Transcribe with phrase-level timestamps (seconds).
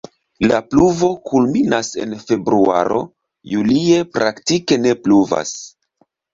[0.51, 3.03] La pluvo kulminas en februaro,
[3.53, 5.57] julie praktike ne pluvas.